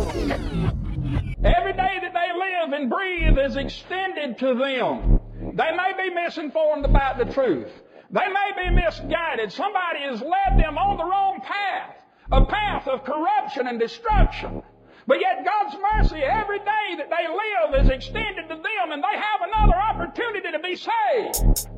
Every 0.00 1.72
day 1.72 1.98
that 2.00 2.14
they 2.14 2.32
live 2.38 2.72
and 2.72 2.88
breathe 2.90 3.38
is 3.38 3.56
extended 3.56 4.38
to 4.38 4.54
them. 4.54 5.20
They 5.54 5.70
may 5.76 5.92
be 5.96 6.14
misinformed 6.14 6.84
about 6.84 7.18
the 7.18 7.32
truth. 7.32 7.70
They 8.10 8.26
may 8.26 8.50
be 8.56 8.70
misguided. 8.74 9.52
Somebody 9.52 10.00
has 10.00 10.20
led 10.20 10.58
them 10.58 10.78
on 10.78 10.96
the 10.96 11.04
wrong 11.04 11.40
path, 11.42 11.96
a 12.32 12.44
path 12.46 12.88
of 12.88 13.04
corruption 13.04 13.66
and 13.66 13.78
destruction. 13.78 14.62
But 15.06 15.20
yet 15.20 15.44
God's 15.44 15.76
mercy 15.92 16.22
every 16.22 16.58
day 16.60 16.96
that 16.98 17.10
they 17.10 17.26
live 17.28 17.84
is 17.84 17.90
extended 17.90 18.48
to 18.48 18.56
them 18.56 18.92
and 18.92 19.02
they 19.02 19.18
have 19.18 19.40
another 19.42 19.76
opportunity 19.76 20.50
to 20.52 20.58
be 20.60 20.76
saved. 20.76 21.69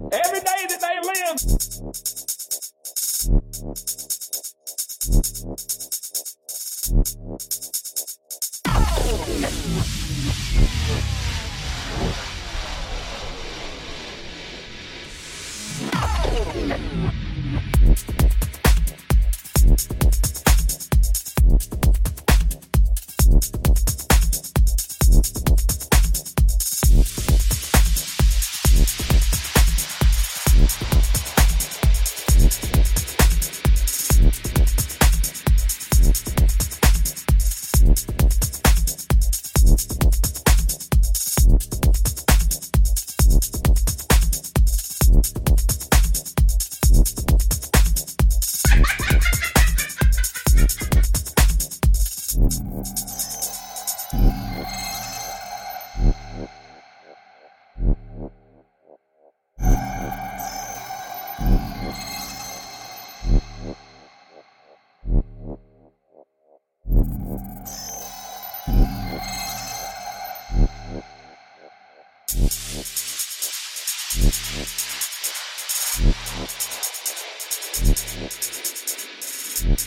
Every 79.63 79.79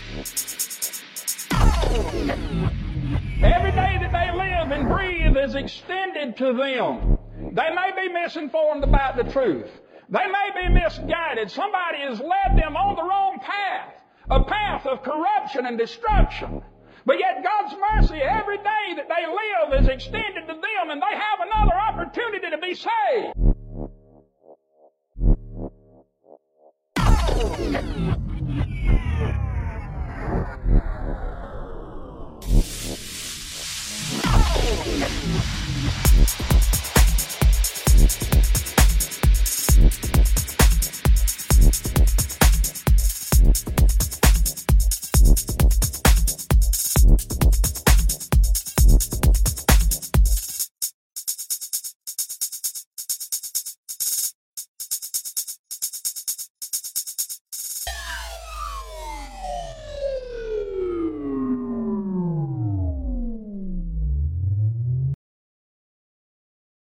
day 3.71 3.97
that 3.99 4.11
they 4.13 4.31
live 4.31 4.71
and 4.71 4.87
breathe 4.87 5.35
is 5.35 5.55
extended 5.55 6.37
to 6.37 6.53
them. 6.53 7.17
They 7.53 7.69
may 7.75 7.91
be 7.95 8.07
misinformed 8.13 8.85
about 8.85 9.17
the 9.17 9.23
truth. 9.33 9.69
They 10.09 10.25
may 10.27 10.49
be 10.55 10.69
misguided. 10.73 11.51
Somebody 11.51 11.99
has 12.07 12.21
led 12.21 12.57
them 12.57 12.77
on 12.77 12.95
the 12.95 13.03
wrong 13.03 13.39
path, 13.41 14.01
a 14.29 14.45
path 14.45 14.85
of 14.85 15.03
corruption 15.03 15.65
and 15.65 15.77
destruction. 15.77 16.61
But 17.05 17.19
yet 17.19 17.43
God's 17.43 17.75
mercy 17.91 18.21
every 18.21 18.57
day 18.57 18.95
that 18.95 19.09
they 19.09 19.25
live 19.27 19.73
is 19.83 19.89
extended 19.89 20.47
to 20.47 20.53
them 20.53 20.89
and 20.89 21.01
they 21.01 21.17
have 21.17 21.39
another 21.41 21.75
opportunity 21.75 22.49
to 22.49 22.57
be 22.59 22.75
saved. 22.75 23.35